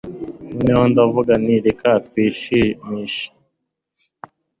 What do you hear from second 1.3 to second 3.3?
nti, reka twishimishe